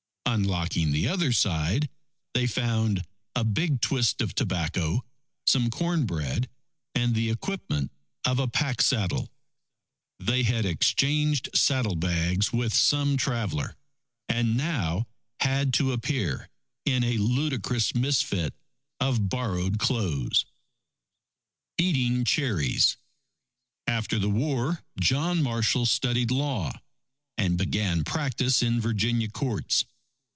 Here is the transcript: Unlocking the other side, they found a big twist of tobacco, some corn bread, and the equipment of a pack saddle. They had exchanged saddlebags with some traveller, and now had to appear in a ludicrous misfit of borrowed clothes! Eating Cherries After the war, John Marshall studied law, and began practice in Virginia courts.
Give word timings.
Unlocking 0.27 0.91
the 0.93 1.09
other 1.09 1.33
side, 1.33 1.89
they 2.33 2.47
found 2.47 3.03
a 3.35 3.43
big 3.43 3.81
twist 3.81 4.21
of 4.21 4.33
tobacco, 4.33 5.03
some 5.45 5.69
corn 5.69 6.05
bread, 6.05 6.49
and 6.95 7.13
the 7.13 7.29
equipment 7.29 7.91
of 8.23 8.39
a 8.39 8.47
pack 8.47 8.81
saddle. 8.81 9.29
They 10.21 10.43
had 10.43 10.65
exchanged 10.65 11.49
saddlebags 11.53 12.53
with 12.53 12.73
some 12.73 13.17
traveller, 13.17 13.75
and 14.29 14.55
now 14.55 15.05
had 15.41 15.73
to 15.75 15.91
appear 15.91 16.47
in 16.85 17.03
a 17.03 17.17
ludicrous 17.17 17.93
misfit 17.93 18.53
of 19.01 19.27
borrowed 19.27 19.79
clothes! 19.79 20.45
Eating 21.77 22.23
Cherries 22.23 22.95
After 23.85 24.17
the 24.17 24.29
war, 24.29 24.81
John 24.97 25.43
Marshall 25.43 25.85
studied 25.87 26.31
law, 26.31 26.71
and 27.37 27.57
began 27.57 28.05
practice 28.05 28.61
in 28.63 28.79
Virginia 28.79 29.27
courts. 29.29 29.83